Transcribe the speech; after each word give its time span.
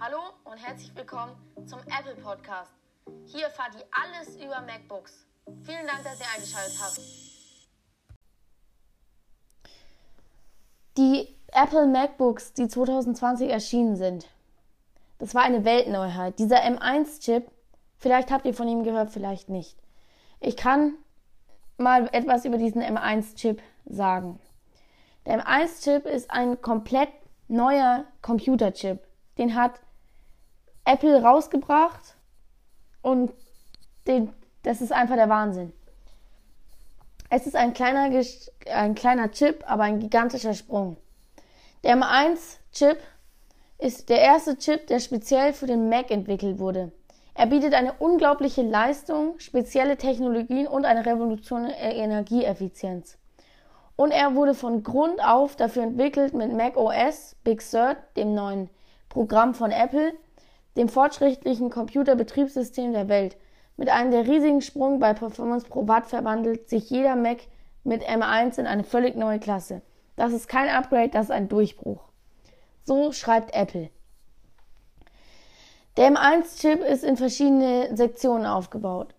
Hallo 0.00 0.18
und 0.44 0.56
herzlich 0.64 0.94
willkommen 0.94 1.32
zum 1.66 1.80
Apple 1.80 2.14
Podcast. 2.22 2.70
Hier 3.26 3.46
erfahrt 3.46 3.74
ihr 3.74 3.84
alles 3.90 4.36
über 4.36 4.60
MacBooks. 4.60 5.26
Vielen 5.64 5.88
Dank, 5.88 6.04
dass 6.04 6.20
ihr 6.20 6.26
eingeschaltet 6.36 6.78
habt. 6.80 7.00
Die 10.96 11.34
Apple 11.48 11.88
MacBooks, 11.88 12.52
die 12.52 12.68
2020 12.68 13.50
erschienen 13.50 13.96
sind, 13.96 14.28
das 15.18 15.34
war 15.34 15.42
eine 15.42 15.64
Weltneuheit. 15.64 16.38
Dieser 16.38 16.62
M1-Chip, 16.62 17.50
vielleicht 17.96 18.30
habt 18.30 18.46
ihr 18.46 18.54
von 18.54 18.68
ihm 18.68 18.84
gehört, 18.84 19.10
vielleicht 19.10 19.48
nicht. 19.48 19.76
Ich 20.38 20.56
kann 20.56 20.94
mal 21.76 22.08
etwas 22.12 22.44
über 22.44 22.56
diesen 22.56 22.82
M1-Chip 22.82 23.60
sagen. 23.84 24.38
Der 25.26 25.44
M1-Chip 25.44 26.06
ist 26.06 26.30
ein 26.30 26.62
komplett 26.62 27.10
neuer 27.48 28.04
Computerchip. 28.22 29.00
Den 29.38 29.56
hat 29.56 29.80
Apple 30.88 31.22
rausgebracht 31.22 32.16
und 33.02 33.30
den, 34.06 34.32
das 34.62 34.80
ist 34.80 34.90
einfach 34.90 35.16
der 35.16 35.28
Wahnsinn. 35.28 35.72
Es 37.28 37.46
ist 37.46 37.56
ein 37.56 37.74
kleiner, 37.74 38.10
ein 38.72 38.94
kleiner 38.94 39.30
Chip, 39.30 39.62
aber 39.66 39.82
ein 39.82 40.00
gigantischer 40.00 40.54
Sprung. 40.54 40.96
Der 41.84 41.94
M1-Chip 41.94 42.98
ist 43.78 44.08
der 44.08 44.20
erste 44.20 44.56
Chip, 44.56 44.86
der 44.86 45.00
speziell 45.00 45.52
für 45.52 45.66
den 45.66 45.90
Mac 45.90 46.10
entwickelt 46.10 46.58
wurde. 46.58 46.90
Er 47.34 47.46
bietet 47.46 47.74
eine 47.74 47.92
unglaubliche 47.92 48.62
Leistung, 48.62 49.38
spezielle 49.38 49.98
Technologien 49.98 50.66
und 50.66 50.86
eine 50.86 51.04
Revolution 51.04 51.66
in 51.66 51.70
Energieeffizienz. 51.72 53.18
Und 53.94 54.10
er 54.10 54.34
wurde 54.34 54.54
von 54.54 54.82
Grund 54.82 55.22
auf 55.22 55.54
dafür 55.54 55.82
entwickelt 55.82 56.32
mit 56.32 56.50
Mac 56.52 56.78
OS 56.78 57.36
Big 57.44 57.60
Sur, 57.60 57.94
dem 58.16 58.34
neuen 58.34 58.70
Programm 59.10 59.54
von 59.54 59.70
Apple, 59.70 60.14
dem 60.76 60.88
fortschrittlichen 60.88 61.70
Computerbetriebssystem 61.70 62.92
der 62.92 63.08
Welt. 63.08 63.36
Mit 63.76 63.88
einem 63.88 64.10
der 64.10 64.26
riesigen 64.26 64.60
Sprung 64.60 64.98
bei 64.98 65.14
Performance 65.14 65.66
pro 65.66 65.86
Watt 65.88 66.06
verwandelt 66.06 66.68
sich 66.68 66.90
jeder 66.90 67.16
Mac 67.16 67.38
mit 67.84 68.02
M1 68.02 68.58
in 68.58 68.66
eine 68.66 68.84
völlig 68.84 69.16
neue 69.16 69.38
Klasse. 69.38 69.82
Das 70.16 70.32
ist 70.32 70.48
kein 70.48 70.68
Upgrade, 70.68 71.10
das 71.10 71.26
ist 71.26 71.30
ein 71.30 71.48
Durchbruch. 71.48 72.00
So 72.84 73.12
schreibt 73.12 73.54
Apple. 73.54 73.90
Der 75.96 76.10
M1-Chip 76.12 76.80
ist 76.80 77.04
in 77.04 77.16
verschiedene 77.16 77.96
Sektionen 77.96 78.46
aufgebaut. 78.46 79.14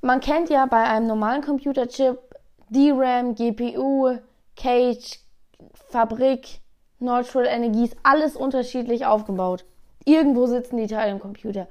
Man 0.00 0.20
kennt 0.20 0.48
ja 0.48 0.64
bei 0.66 0.84
einem 0.84 1.06
normalen 1.06 1.42
Computerchip 1.42 2.18
DRAM, 2.70 3.34
GPU, 3.34 4.18
Cage, 4.56 5.20
Fabrik, 5.74 6.60
Neutral 6.98 7.46
Energies, 7.46 7.96
alles 8.02 8.36
unterschiedlich 8.36 9.06
aufgebaut. 9.06 9.64
Irgendwo 10.04 10.46
sitzen 10.46 10.76
die 10.76 10.86
Teile 10.86 11.12
im 11.12 11.20
Computer. 11.20 11.68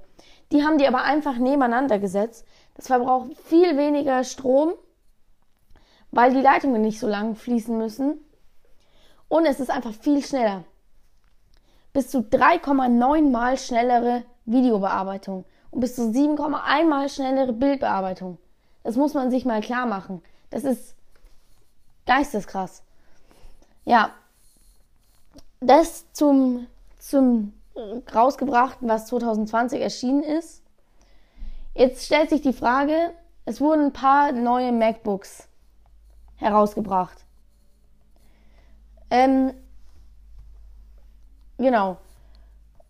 Die 0.51 0.63
haben 0.63 0.77
die 0.77 0.87
aber 0.87 1.03
einfach 1.03 1.37
nebeneinander 1.37 1.99
gesetzt. 1.99 2.45
Das 2.75 2.87
verbraucht 2.87 3.31
viel 3.45 3.77
weniger 3.77 4.23
Strom, 4.23 4.73
weil 6.11 6.33
die 6.33 6.41
Leitungen 6.41 6.81
nicht 6.81 6.99
so 6.99 7.07
lang 7.07 7.35
fließen 7.35 7.77
müssen. 7.77 8.19
Und 9.27 9.45
es 9.45 9.59
ist 9.59 9.69
einfach 9.69 9.93
viel 9.93 10.23
schneller 10.23 10.63
bis 11.93 12.09
zu 12.09 12.19
3,9 12.19 13.29
mal 13.29 13.57
schnellere 13.57 14.23
Videobearbeitung 14.45 15.45
und 15.71 15.79
bis 15.79 15.95
zu 15.95 16.03
7,1 16.03 16.85
mal 16.85 17.09
schnellere 17.09 17.53
Bildbearbeitung. 17.53 18.37
Das 18.83 18.95
muss 18.95 19.13
man 19.13 19.29
sich 19.31 19.45
mal 19.45 19.61
klar 19.61 19.85
machen. 19.85 20.21
Das 20.49 20.63
ist 20.63 20.95
geisteskrass. 22.05 22.83
Ja, 23.85 24.11
das 25.59 26.11
zum, 26.13 26.67
zum 26.97 27.53
rausgebrachten, 28.13 28.87
was 28.87 29.07
2020 29.07 29.81
erschienen 29.81 30.23
ist. 30.23 30.63
Jetzt 31.73 32.05
stellt 32.05 32.29
sich 32.29 32.41
die 32.41 32.53
Frage, 32.53 33.11
es 33.45 33.61
wurden 33.61 33.85
ein 33.85 33.93
paar 33.93 34.31
neue 34.31 34.71
MacBooks 34.71 35.47
herausgebracht. 36.37 37.25
Ähm, 39.09 39.53
Genau. 41.59 41.97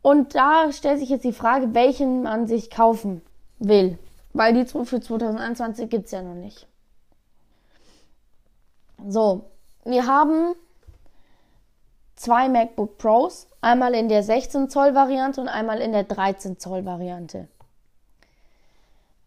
Und 0.02 0.36
da 0.36 0.72
stellt 0.72 1.00
sich 1.00 1.10
jetzt 1.10 1.26
die 1.26 1.34
Frage, 1.34 1.74
welchen 1.74 2.22
man 2.22 2.48
sich 2.48 2.70
kaufen 2.70 3.22
will. 3.58 3.98
Weil 4.32 4.54
die 4.54 4.66
für 4.66 5.02
2021 5.02 5.90
gibt 5.90 6.06
es 6.06 6.12
ja 6.12 6.22
noch 6.22 6.36
nicht. 6.36 6.68
So, 9.08 9.50
wir 9.84 10.06
haben 10.06 10.54
zwei 12.20 12.50
MacBook 12.50 12.98
Pros. 12.98 13.48
Einmal 13.62 13.96
in 13.96 14.10
der 14.10 14.24
16 14.24 14.70
Zoll 14.70 14.94
Variante 14.94 15.42
und 15.42 15.48
einmal 15.48 15.82
in 15.82 15.92
der 15.92 16.04
13 16.04 16.60
Zoll 16.60 16.86
Variante. 16.86 17.48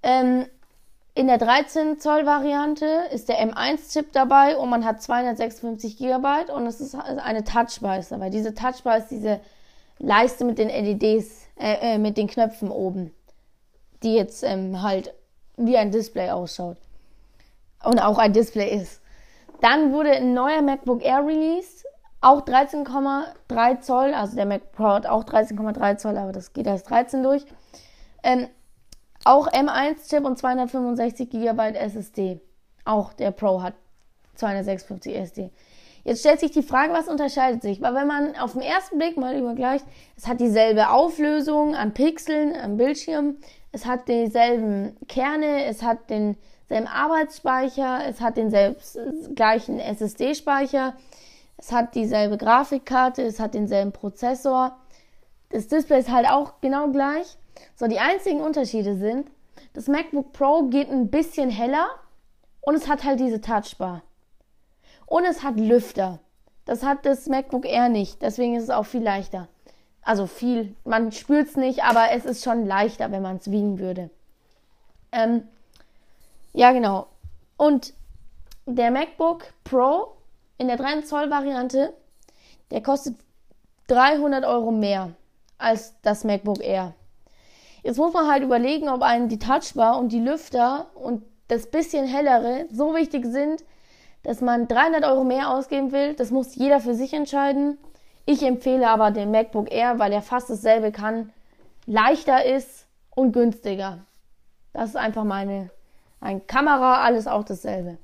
Ähm, 0.03 0.47
in 1.15 1.27
der 1.27 1.39
13 1.39 2.01
Zoll 2.01 2.25
Variante 2.27 2.87
ist 3.13 3.29
der 3.29 3.39
M1-Chip 3.47 4.13
dabei 4.13 4.57
und 4.57 4.71
man 4.71 4.85
hat 4.85 5.03
256 5.03 5.99
GB 5.99 6.53
und 6.55 6.67
es 6.67 6.81
ist 6.81 6.95
eine 6.95 7.45
Touchbar 7.45 7.99
ist 7.99 8.13
dabei. 8.13 8.31
Diese 8.31 8.55
Touchbar 8.55 8.99
ist 8.99 9.09
diese 9.09 9.41
Leiste 9.99 10.45
mit 10.45 10.59
den 10.59 10.69
LEDs, 10.69 11.47
äh, 11.59 11.95
äh, 11.95 11.99
mit 11.99 12.17
den 12.17 12.29
Knöpfen 12.29 12.71
oben, 12.71 13.15
die 14.03 14.15
jetzt 14.15 14.43
ähm, 14.43 14.83
halt 14.83 15.15
wie 15.57 15.77
ein 15.77 15.91
Display 15.91 16.31
ausschaut 16.31 16.79
und 17.85 18.01
auch 18.01 18.19
ein 18.19 18.33
Display 18.33 18.75
ist. 18.75 19.01
Dann 19.61 19.93
wurde 19.93 20.13
ein 20.13 20.35
neuer 20.35 20.63
MacBook 20.63 21.05
Air 21.05 21.25
released, 21.27 21.85
auch 22.23 22.43
13,3 22.47 23.81
Zoll, 23.81 24.15
also 24.15 24.37
der 24.37 24.47
Mac 24.47 24.73
Pro 24.73 24.87
hat 24.87 25.07
auch 25.07 25.25
13,3 25.25 25.97
Zoll, 25.97 26.17
aber 26.17 26.33
das 26.33 26.53
geht 26.53 26.69
als 26.69 26.85
13 26.85 27.23
durch. 27.23 27.45
Ähm, 28.23 28.49
auch 29.25 29.49
M1-Chip 29.49 30.25
und 30.25 30.39
265 30.39 31.31
GB 31.31 31.75
SSD. 31.75 32.41
Auch 32.85 33.13
der 33.13 33.33
Pro 33.33 33.63
hat 33.63 33.75
256 34.37 35.15
SSD. 35.15 35.51
Jetzt 36.05 36.21
stellt 36.21 36.41
sich 36.41 36.51
die 36.51 36.63
Frage, 36.63 36.93
was 36.93 37.09
unterscheidet 37.09 37.63
sich? 37.63 37.81
Weil 37.81 37.95
wenn 37.95 38.09
man 38.09 38.37
auf 38.37 38.53
den 38.53 38.63
ersten 38.63 38.99
Blick 38.99 39.17
mal 39.17 39.37
übergleicht, 39.37 39.85
es 40.17 40.27
hat 40.27 40.41
dieselbe 40.41 40.91
Auflösung 40.91 41.77
an 41.77 41.95
Pixeln 41.95 42.57
am 42.57 42.77
Bildschirm, 42.77 43.37
es 43.71 43.87
hat 43.87 44.09
dieselben 44.09 44.97
Kerne, 45.09 45.65
es 45.65 45.83
hat 45.83 46.11
denselben 46.11 46.89
Arbeitsspeicher, 46.89 48.01
es 48.09 48.21
hat 48.21 48.37
den 48.37 48.51
selbst, 48.51 48.99
gleichen 49.37 49.79
SSD-Speicher, 49.79 50.95
es 51.63 51.71
hat 51.71 51.95
dieselbe 51.95 52.39
Grafikkarte, 52.39 53.23
es 53.23 53.39
hat 53.39 53.55
denselben 53.55 53.93
Prozessor. 53.93 54.77
Das 55.51 55.69
Display 55.69 56.01
ist 56.01 56.11
halt 56.11 56.29
auch 56.29 56.55
genau 56.61 56.89
gleich. 56.91 57.39
So, 57.77 57.87
die 57.87 58.01
einzigen 58.01 58.41
Unterschiede 58.41 58.97
sind, 58.97 59.31
das 59.73 59.87
MacBook 59.87 60.33
Pro 60.33 60.65
geht 60.65 60.91
ein 60.91 61.09
bisschen 61.09 61.51
heller 61.51 61.87
und 62.63 62.75
es 62.75 62.89
hat 62.89 63.05
halt 63.05 63.21
diese 63.21 63.41
Touchbar. 63.41 64.03
Und 65.07 65.25
es 65.25 65.45
hat 65.45 65.57
Lüfter. 65.57 66.19
Das 66.65 66.83
hat 66.83 67.07
das 67.07 67.29
MacBook 67.29 67.65
Air 67.65 67.89
nicht. 67.89 68.23
Deswegen 68.23 68.57
ist 68.57 68.65
es 68.65 68.71
auch 68.71 68.87
viel 68.87 69.03
leichter. 69.03 69.47
Also 70.03 70.27
viel, 70.27 70.75
man 70.85 71.13
spürt 71.13 71.47
es 71.47 71.57
nicht, 71.57 71.85
aber 71.85 72.11
es 72.11 72.25
ist 72.25 72.43
schon 72.43 72.67
leichter, 72.67 73.13
wenn 73.13 73.23
man 73.23 73.37
es 73.37 73.53
wiegen 73.53 73.79
würde. 73.79 74.11
Ähm, 75.13 75.47
ja, 76.55 76.73
genau. 76.73 77.07
Und 77.57 77.95
der 78.67 78.91
MacBook 78.91 79.45
Pro 79.63 80.17
in 80.63 80.69
der 80.69 80.77
3 80.77 81.03
Zoll 81.03 81.29
Variante, 81.29 81.93
der 82.71 82.83
kostet 82.83 83.17
300 83.89 84.45
Euro 84.45 84.71
mehr 84.71 85.11
als 85.59 85.95
das 86.03 86.23
MacBook 86.23 86.63
Air. 86.63 86.95
Jetzt 87.83 87.99
muss 87.99 88.15
man 88.15 88.31
halt 88.31 88.45
überlegen, 88.45 88.89
ob 88.89 89.03
einen 89.03 89.29
die 89.29 89.41
Touchbar 89.41 89.99
und 89.99 90.13
die 90.13 90.21
Lüfter 90.21 90.87
und 90.95 91.25
das 91.49 91.67
bisschen 91.67 92.07
hellere 92.07 92.67
so 92.71 92.95
wichtig 92.95 93.27
sind, 93.27 93.65
dass 94.23 94.41
man 94.41 94.69
300 94.69 95.05
Euro 95.05 95.25
mehr 95.25 95.51
ausgeben 95.51 95.91
will. 95.91 96.15
Das 96.15 96.31
muss 96.31 96.55
jeder 96.55 96.79
für 96.79 96.95
sich 96.95 97.13
entscheiden. 97.13 97.77
Ich 98.25 98.45
empfehle 98.45 98.89
aber 98.89 99.11
den 99.11 99.33
MacBook 99.33 99.73
Air, 99.73 99.99
weil 99.99 100.13
er 100.13 100.23
fast 100.23 100.49
dasselbe 100.49 100.93
kann, 100.93 101.33
leichter 101.87 102.45
ist 102.45 102.87
und 103.11 103.33
günstiger. 103.33 104.07
Das 104.73 104.91
ist 104.91 104.97
einfach 104.97 105.25
meine 105.25 105.71
ein 106.21 106.47
Kamera, 106.47 107.03
alles 107.03 107.27
auch 107.27 107.43
dasselbe. 107.43 107.99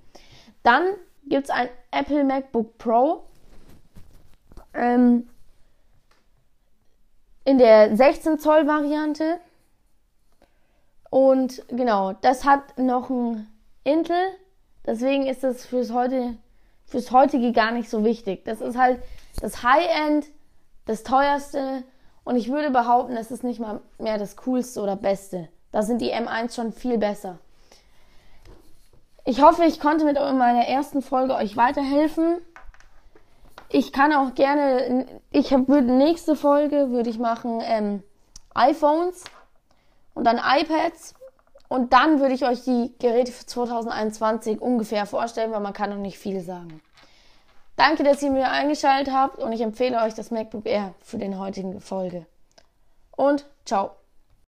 Dann 0.65 0.83
gibt 1.29 1.45
es 1.45 1.51
ein 1.51 1.69
Apple 1.91 2.25
MacBook 2.25 2.79
Pro. 2.79 3.25
Ähm, 4.75 5.29
in 7.45 7.59
der 7.59 7.97
16 7.97 8.39
Zoll 8.39 8.67
Variante. 8.67 9.39
Und 11.11 11.63
genau, 11.69 12.13
das 12.13 12.45
hat 12.45 12.79
noch 12.79 13.09
ein 13.09 13.49
Intel. 13.85 14.17
Deswegen 14.87 15.27
ist 15.27 15.43
das 15.43 15.65
fürs 15.65 15.93
heute, 15.93 16.37
fürs 16.85 17.11
heutige 17.11 17.53
gar 17.53 17.73
nicht 17.73 17.89
so 17.89 18.05
wichtig. 18.05 18.45
Das 18.45 18.61
ist 18.61 18.77
halt 18.77 19.03
das 19.41 19.63
High-End, 19.63 20.27
das 20.85 21.03
teuerste. 21.03 21.85
Und 22.25 22.37
ich 22.37 22.51
würde 22.51 22.71
behaupten, 22.71 23.17
es 23.17 23.31
ist 23.31 23.45
nicht 23.45 23.61
mal 23.61 23.81
mehr 23.99 24.19
das 24.19 24.37
coolste 24.37 24.83
oder 24.83 24.97
beste. 24.97 25.49
Da 25.73 25.83
sind 25.83 26.03
die 26.03 26.13
M1 26.13 26.55
schon 26.55 26.73
viel 26.73 26.99
besser. 26.99 27.39
Ich 29.29 29.43
hoffe, 29.43 29.65
ich 29.67 29.79
konnte 29.79 30.07
mit 30.07 30.17
meiner 30.17 30.67
ersten 30.67 31.03
Folge 31.03 31.35
euch 31.35 31.55
weiterhelfen. 31.55 32.39
ich 33.69 33.93
kann 33.93 34.15
auch 34.15 34.35
gerne, 34.35 35.05
ich 35.31 35.53
habe 35.53 35.83
nächste 35.83 36.35
Folge 36.35 36.91
würde 36.93 37.11
ich 37.11 37.19
machen 37.19 37.61
ähm, 37.63 38.03
iPhones 38.55 39.25
und 40.15 40.25
dann 40.25 40.39
iPads 40.39 41.13
und 41.69 41.93
dann 41.93 42.21
würde 42.21 42.33
ich 42.33 42.47
euch 42.47 42.65
die 42.65 42.95
Geräte 43.01 43.31
für 43.31 43.45
2021 43.45 44.63
ungefähr 44.63 45.05
vorstellen, 45.05 45.53
weil 45.53 45.61
man 45.61 45.75
kann 45.75 45.91
noch 45.91 45.97
nicht 45.99 46.17
viel 46.17 46.41
sagen. 46.41 46.81
Danke, 47.77 48.05
dass 48.05 48.23
ihr 48.23 48.31
mir 48.31 48.51
eingeschaltet 48.51 49.13
habt 49.13 49.41
und 49.41 49.53
ich 49.53 49.61
empfehle 49.61 50.01
euch 50.05 50.15
das 50.15 50.31
MacBook 50.31 50.65
Air 50.65 50.95
für 51.03 51.19
den 51.19 51.39
heutigen 51.39 51.83
Folge. 51.83 52.25
Und 53.15 53.45
ciao. 53.67 53.91